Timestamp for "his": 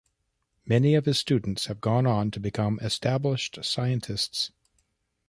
1.05-1.19